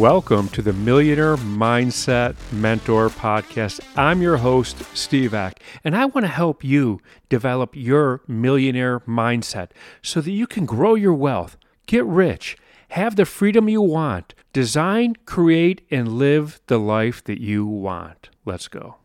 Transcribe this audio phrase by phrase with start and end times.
[0.00, 3.80] Welcome to the Millionaire Mindset Mentor Podcast.
[3.98, 9.72] I'm your host, Steve Ack, and I want to help you develop your millionaire mindset
[10.00, 12.56] so that you can grow your wealth, get rich,
[12.88, 18.30] have the freedom you want, design, create, and live the life that you want.
[18.46, 18.96] Let's go.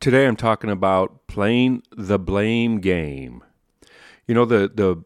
[0.00, 3.42] Today I'm talking about playing the blame game.
[4.26, 5.02] You know, the, the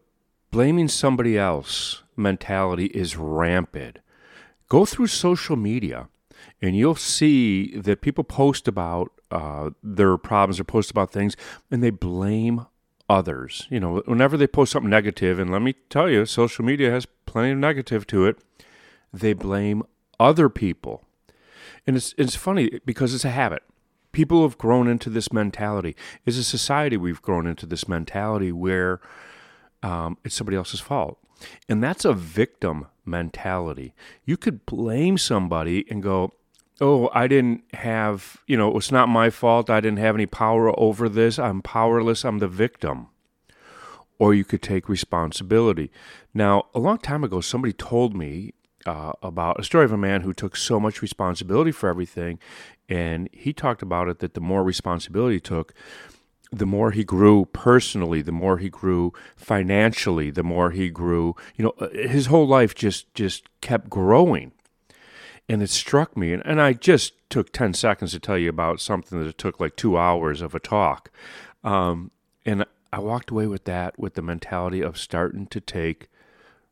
[0.51, 3.99] blaming somebody else mentality is rampant.
[4.69, 6.07] Go through social media
[6.61, 11.35] and you'll see that people post about uh, their problems or post about things
[11.69, 12.65] and they blame
[13.09, 13.67] others.
[13.69, 17.07] You know, whenever they post something negative, and let me tell you, social media has
[17.25, 18.37] plenty of negative to it,
[19.11, 19.83] they blame
[20.19, 21.03] other people.
[21.87, 23.63] And it's, it's funny because it's a habit.
[24.11, 25.95] People have grown into this mentality.
[26.25, 28.99] As a society, we've grown into this mentality where
[29.81, 31.19] um, it's somebody else's fault.
[31.67, 33.93] And that's a victim mentality.
[34.25, 36.33] You could blame somebody and go,
[36.81, 39.69] oh, I didn't have, you know, it's not my fault.
[39.69, 41.37] I didn't have any power over this.
[41.37, 42.23] I'm powerless.
[42.23, 43.07] I'm the victim.
[44.17, 45.91] Or you could take responsibility.
[46.33, 48.53] Now, a long time ago, somebody told me
[48.85, 52.39] uh, about a story of a man who took so much responsibility for everything.
[52.87, 55.73] And he talked about it that the more responsibility he took,
[56.51, 61.63] the more he grew personally, the more he grew financially, the more he grew, you
[61.63, 64.51] know, uh, his whole life just just kept growing.
[65.47, 68.79] And it struck me, and, and I just took 10 seconds to tell you about
[68.79, 71.09] something that took like two hours of a talk.
[71.63, 72.11] Um,
[72.45, 76.07] and I walked away with that, with the mentality of starting to take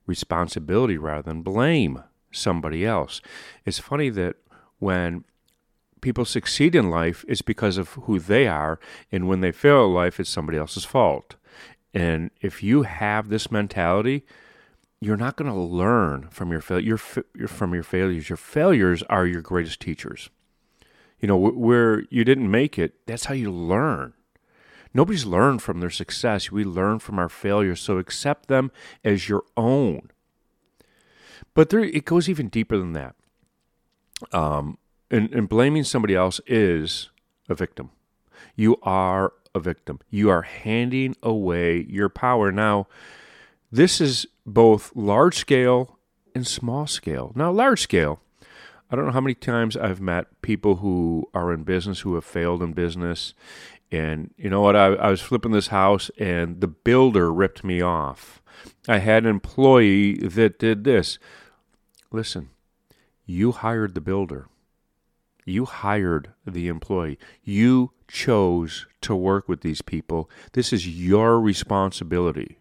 [0.06, 3.22] responsibility rather than blame somebody else.
[3.66, 4.38] It's funny that
[4.80, 5.24] when
[6.08, 8.80] people succeed in life is because of who they are,
[9.12, 11.36] and when they fail in life, it's somebody else's fault.
[11.94, 14.24] And if you have this mentality,
[15.02, 18.30] you're not going to learn from your fail your, from your failures.
[18.30, 20.30] Your failures are your greatest teachers.
[21.20, 24.14] You know, where you didn't make it, that's how you learn.
[24.94, 26.54] Nobody's learned from their success.
[26.54, 28.72] We learn from our failures, so accept them
[29.04, 30.10] as your own.
[31.54, 33.16] But there, it goes even deeper than that.
[34.32, 34.78] Um,
[35.10, 37.10] and, and blaming somebody else is
[37.50, 37.92] a victim.
[38.56, 40.00] You are a victim.
[40.10, 42.52] You are handing away your power.
[42.52, 42.88] Now,
[43.72, 45.98] this is both large scale
[46.34, 47.32] and small scale.
[47.36, 48.20] Now, large scale,
[48.90, 52.26] I don't know how many times I've met people who are in business who have
[52.26, 53.34] failed in business.
[53.92, 54.76] And you know what?
[54.76, 58.42] I, I was flipping this house and the builder ripped me off.
[58.88, 61.20] I had an employee that did this.
[62.12, 62.50] Listen,
[63.26, 64.48] you hired the builder.
[65.48, 67.18] You hired the employee.
[67.42, 70.30] You chose to work with these people.
[70.52, 72.60] This is your responsibility.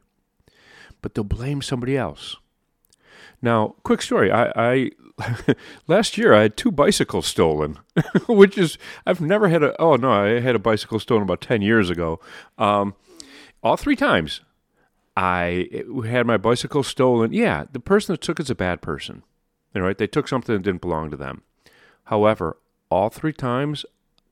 [1.02, 2.36] But they'll blame somebody else.
[3.42, 4.30] Now, quick story.
[4.30, 4.90] I, I
[5.88, 7.78] last year I had two bicycles stolen,
[8.28, 9.80] which is I've never had a.
[9.80, 12.20] Oh no, I had a bicycle stolen about ten years ago.
[12.56, 12.94] Um,
[13.62, 14.42] all three times
[15.16, 17.32] I had my bicycle stolen.
[17.32, 19.22] Yeah, the person that took it's a bad person.
[19.74, 19.98] Right?
[19.98, 21.42] They took something that didn't belong to them.
[22.04, 22.56] However,
[22.90, 23.84] all three times,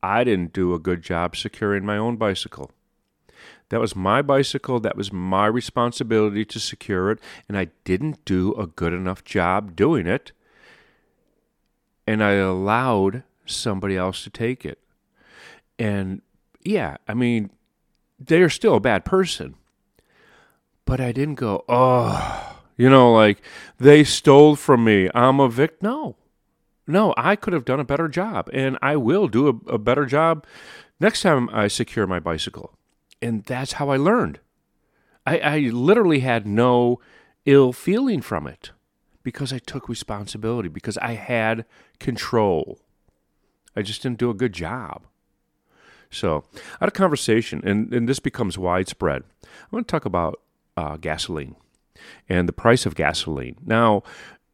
[0.03, 2.71] I didn't do a good job securing my own bicycle.
[3.71, 4.79] That was my bicycle.
[4.81, 7.19] That was my responsibility to secure it.
[7.49, 10.33] And I didn't do a good enough job doing it.
[12.07, 14.79] And I allowed somebody else to take it.
[15.79, 16.23] And
[16.63, 17.51] yeah, I mean,
[18.19, 19.55] they're still a bad person.
[20.85, 23.41] But I didn't go, oh, you know, like
[23.79, 25.09] they stole from me.
[25.15, 25.89] I'm a victim.
[25.89, 26.17] No,
[26.87, 30.07] no, I could have done a better job, and I will do a, a better
[30.07, 30.47] job
[31.01, 32.77] next time I secure my bicycle.
[33.23, 34.41] And that's how I learned.
[35.27, 37.01] I, I literally had no
[37.47, 38.73] ill feeling from it
[39.23, 41.65] because I took responsibility, because I had
[41.99, 42.81] control.
[43.75, 45.05] I just didn't do a good job.
[46.11, 46.45] So
[46.79, 49.23] had a conversation, and, and this becomes widespread.
[49.43, 50.41] I want to talk about
[50.77, 51.57] uh, gasoline
[52.29, 53.57] and the price of gasoline.
[53.65, 54.03] Now,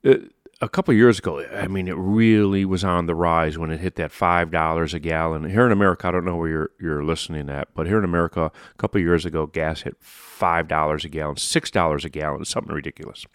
[0.05, 0.14] uh,
[0.60, 3.96] a couple years ago, I mean, it really was on the rise when it hit
[3.96, 5.48] that five dollars a gallon.
[5.48, 8.44] Here in America, I don't know where you're you're listening at, but here in America,
[8.44, 12.74] a couple years ago, gas hit five dollars a gallon, six dollars a gallon, something
[12.74, 13.26] ridiculous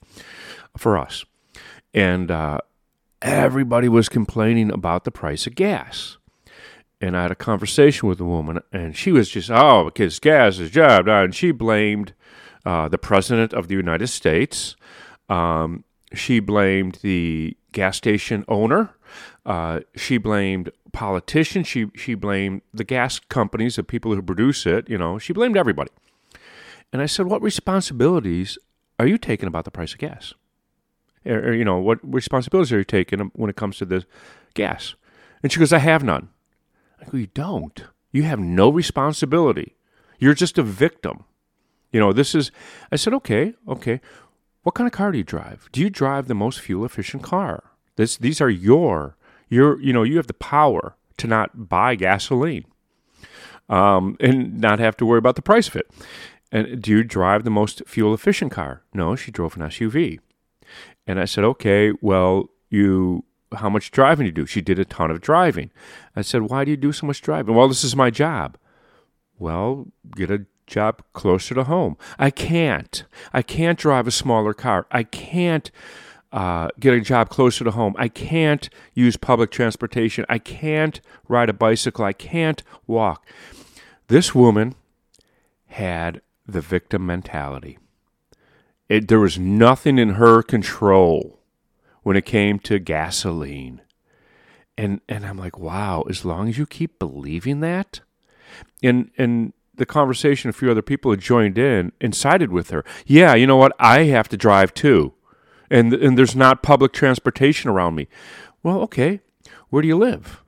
[0.77, 1.25] for us,
[1.93, 2.59] and uh,
[3.21, 6.17] everybody was complaining about the price of gas.
[7.01, 10.59] And I had a conversation with a woman, and she was just, oh, because gas
[10.59, 12.13] is job, and she blamed
[12.65, 14.77] uh, the president of the United States.
[15.27, 15.83] Um,
[16.13, 18.95] she blamed the gas station owner.
[19.45, 21.67] Uh, she blamed politicians.
[21.67, 24.89] She she blamed the gas companies, the people who produce it.
[24.89, 25.91] You know, she blamed everybody.
[26.93, 28.57] And I said, "What responsibilities
[28.99, 30.33] are you taking about the price of gas?"
[31.25, 34.05] Or, or, you know, what responsibilities are you taking when it comes to the
[34.53, 34.93] gas?
[35.41, 36.29] And she goes, I have none.
[37.01, 37.83] I go, You don't.
[38.11, 39.75] You have no responsibility.
[40.19, 41.25] You're just a victim.
[41.91, 42.51] You know, this is,
[42.91, 44.01] I said, okay, okay.
[44.65, 45.69] What kind of car do you drive?
[45.71, 47.65] Do you drive the most fuel efficient car?
[47.97, 49.15] This, these are your,
[49.47, 52.65] your, you know, you have the power to not buy gasoline
[53.69, 55.91] um, and not have to worry about the price of it.
[56.51, 58.81] And do you drive the most fuel efficient car?
[58.91, 60.17] No, she drove an SUV.
[61.05, 63.23] And I said, okay, well, you,
[63.53, 64.45] how much driving do you do?
[64.47, 65.69] She did a ton of driving.
[66.15, 67.53] I said, why do you do so much driving?
[67.53, 68.57] Well, this is my job.
[69.37, 71.97] Well, get a job closer to home.
[72.17, 73.03] I can't.
[73.33, 74.87] I can't drive a smaller car.
[74.91, 75.71] I can't
[76.31, 77.95] uh, get a job closer to home.
[77.97, 80.25] I can't use public transportation.
[80.27, 82.03] I can't ride a bicycle.
[82.03, 83.25] I can't walk.
[84.07, 84.75] This woman
[85.67, 87.77] had the victim mentality.
[88.89, 91.39] It, there was nothing in her control
[92.03, 93.81] when it came to gasoline.
[94.77, 98.01] And and I'm like, wow, as long as you keep believing that,
[98.83, 102.83] and and the conversation, a few other people had joined in and sided with her.
[103.05, 103.75] Yeah, you know what?
[103.79, 105.13] I have to drive too,
[105.69, 108.07] and and there's not public transportation around me.
[108.63, 109.21] Well, okay,
[109.69, 110.43] where do you live?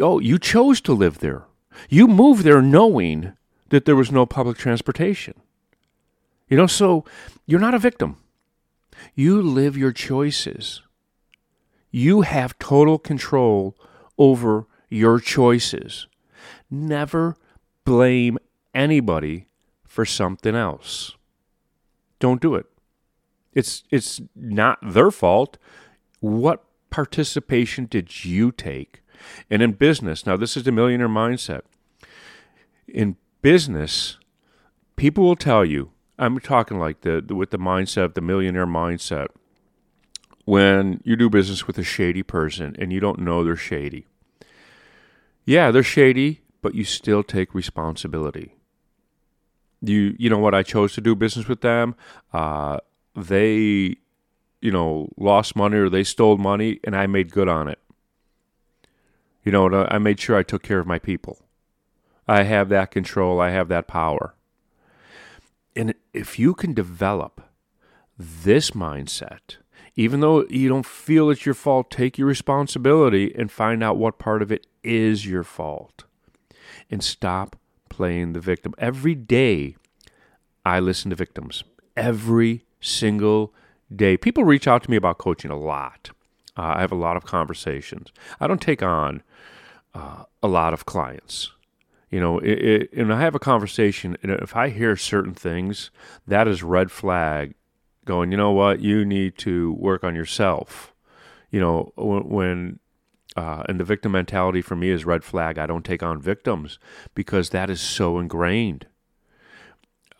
[0.00, 1.44] Oh, you chose to live there.
[1.88, 3.32] You moved there knowing
[3.68, 5.34] that there was no public transportation.
[6.48, 7.04] You know, so
[7.46, 8.18] you're not a victim.
[9.14, 10.82] You live your choices.
[11.90, 13.76] You have total control
[14.18, 16.06] over your choices.
[16.70, 17.36] Never
[17.86, 18.36] blame
[18.74, 19.48] anybody
[19.86, 21.16] for something else.
[22.18, 22.66] Don't do it.
[23.54, 25.56] It's it's not their fault.
[26.20, 29.00] What participation did you take?
[29.50, 31.62] And in business, now this is the millionaire mindset.
[32.86, 34.18] In business,
[34.96, 39.28] people will tell you, I'm talking like the, the with the mindset the millionaire mindset.
[40.44, 44.06] When you do business with a shady person and you don't know they're shady.
[45.44, 48.56] Yeah, they're shady but you still take responsibility.
[49.80, 50.52] You you know what?
[50.52, 51.94] I chose to do business with them.
[52.32, 52.78] Uh,
[53.14, 53.94] they,
[54.60, 57.78] you know, lost money or they stole money, and I made good on it.
[59.44, 61.38] You know, I made sure I took care of my people.
[62.26, 63.40] I have that control.
[63.40, 64.34] I have that power.
[65.76, 67.42] And if you can develop
[68.18, 69.58] this mindset,
[69.94, 74.18] even though you don't feel it's your fault, take your responsibility and find out what
[74.18, 76.05] part of it is your fault
[76.90, 77.56] and stop
[77.88, 78.74] playing the victim.
[78.78, 79.76] Every day,
[80.64, 81.64] I listen to victims.
[81.96, 83.54] Every single
[83.94, 84.16] day.
[84.16, 86.10] People reach out to me about coaching a lot.
[86.56, 88.12] Uh, I have a lot of conversations.
[88.40, 89.22] I don't take on
[89.94, 91.52] uh, a lot of clients.
[92.10, 95.90] You know, it, it, and I have a conversation, and if I hear certain things,
[96.26, 97.54] that is red flag
[98.04, 100.94] going, you know what, you need to work on yourself.
[101.50, 102.78] You know, when
[103.36, 105.58] uh, and the victim mentality for me is red flag.
[105.58, 106.78] I don't take on victims
[107.14, 108.86] because that is so ingrained.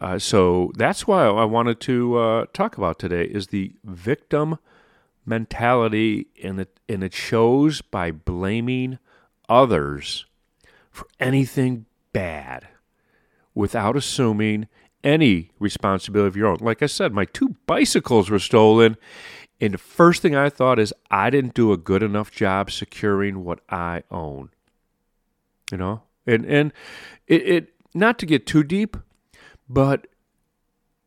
[0.01, 4.59] Uh, so that's why I wanted to uh, talk about today is the victim
[5.25, 8.99] mentality, and it and it shows by blaming
[9.49, 10.27] others
[10.91, 12.69] for anything bad
[13.55, 14.69] without assuming
[15.03, 16.59] any responsibility of your own.
[16.61, 18.97] Like I said, my two bicycles were stolen,
[19.61, 23.45] and the first thing I thought is I didn't do a good enough job securing
[23.45, 24.51] what I own.
[25.71, 26.03] You know?
[26.27, 26.73] And and
[27.27, 28.97] it, it not to get too deep,
[29.69, 30.07] but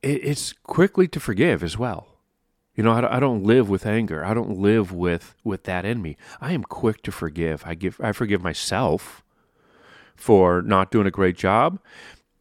[0.02, 2.08] it, it's quickly to forgive as well.
[2.76, 4.24] You know, I, I don't live with anger.
[4.24, 6.18] I don't live with with that in me.
[6.42, 7.64] I am quick to forgive.
[7.66, 9.24] I give I forgive myself
[10.16, 11.80] for not doing a great job.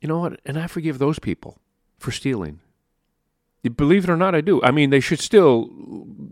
[0.00, 0.40] You know what?
[0.46, 1.58] And I forgive those people
[1.98, 2.60] for stealing
[3.62, 4.62] Believe it or not, I do.
[4.62, 5.70] I mean, they should still,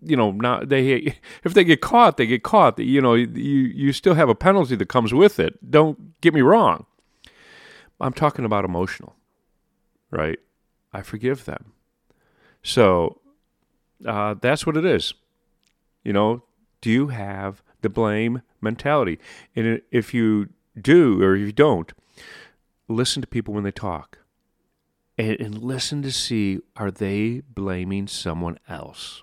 [0.09, 1.17] you know, not they.
[1.45, 2.79] If they get caught, they get caught.
[2.79, 5.71] You know, you you still have a penalty that comes with it.
[5.71, 6.87] Don't get me wrong.
[8.01, 9.15] I'm talking about emotional,
[10.11, 10.39] right?
[10.93, 11.73] I forgive them.
[12.63, 13.21] So
[14.05, 15.15] uh, that's what it is.
[16.05, 16.45] You know,
[16.81, 19.19] do you have the blame mentality?
[19.55, 20.49] And if you
[20.81, 21.93] do or if you don't,
[22.89, 24.19] listen to people when they talk
[25.19, 29.23] and, and listen to see are they blaming someone else?